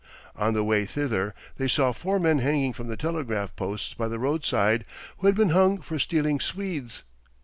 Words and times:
On 0.35 0.55
the 0.55 0.63
way 0.63 0.85
thither 0.85 1.35
they 1.57 1.67
saw 1.67 1.91
four 1.91 2.19
men 2.19 2.39
hanging 2.39 2.73
from 2.73 2.87
the 2.87 2.97
telegraph 2.97 3.55
posts 3.55 3.93
by 3.93 4.07
the 4.07 4.17
roadside, 4.17 4.83
who 5.19 5.27
had 5.27 5.35
been 5.35 5.49
hung 5.49 5.79
for 5.79 5.99
stealing 5.99 6.39
swedes. 6.39 7.03